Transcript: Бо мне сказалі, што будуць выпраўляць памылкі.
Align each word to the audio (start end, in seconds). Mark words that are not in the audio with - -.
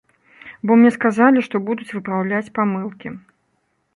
Бо 0.69 0.77
мне 0.79 0.91
сказалі, 0.95 1.43
што 1.49 1.55
будуць 1.67 1.91
выпраўляць 1.97 2.53
памылкі. 2.57 3.15